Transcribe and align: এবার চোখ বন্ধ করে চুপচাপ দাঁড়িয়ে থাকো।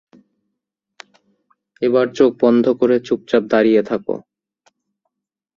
এবার 1.81 2.05
চোখ 2.17 2.31
বন্ধ 2.43 2.65
করে 2.79 2.95
চুপচাপ 2.99 3.43
দাঁড়িয়ে 3.51 3.81
থাকো। 3.83 4.15